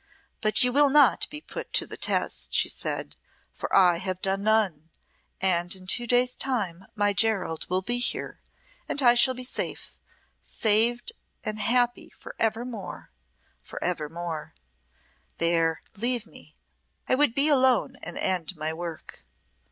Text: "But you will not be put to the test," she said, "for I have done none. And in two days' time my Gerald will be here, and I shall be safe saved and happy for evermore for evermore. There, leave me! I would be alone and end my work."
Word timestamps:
"But 0.41 0.63
you 0.63 0.73
will 0.73 0.89
not 0.89 1.27
be 1.29 1.41
put 1.41 1.71
to 1.73 1.85
the 1.85 1.95
test," 1.95 2.55
she 2.55 2.67
said, 2.67 3.15
"for 3.53 3.71
I 3.71 3.97
have 3.97 4.19
done 4.19 4.41
none. 4.41 4.89
And 5.39 5.75
in 5.75 5.85
two 5.85 6.07
days' 6.07 6.33
time 6.33 6.85
my 6.95 7.13
Gerald 7.13 7.69
will 7.69 7.83
be 7.83 7.99
here, 7.99 8.41
and 8.89 8.99
I 9.03 9.13
shall 9.13 9.35
be 9.35 9.43
safe 9.43 9.95
saved 10.41 11.11
and 11.43 11.59
happy 11.59 12.09
for 12.17 12.35
evermore 12.39 13.11
for 13.61 13.77
evermore. 13.83 14.55
There, 15.37 15.83
leave 15.95 16.25
me! 16.25 16.55
I 17.07 17.13
would 17.13 17.35
be 17.35 17.47
alone 17.47 17.97
and 18.01 18.17
end 18.17 18.55
my 18.55 18.73
work." 18.73 19.23